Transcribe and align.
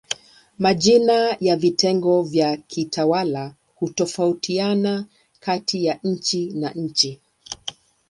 Majina 0.59 1.37
ya 1.39 1.55
vitengo 1.57 2.23
vya 2.23 2.57
kiutawala 2.57 3.53
hutofautiana 3.75 5.05
kati 5.39 5.85
ya 5.85 5.99
nchi 6.03 6.53
na 6.53 6.69
nchi. 6.71 7.21